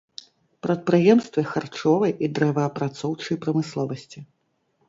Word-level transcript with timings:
Прадпрыемствы 0.65 1.43
харчовай 1.51 2.11
і 2.29 2.31
дрэваапрацоўчай 2.39 3.35
прамысловасці. 3.45 4.19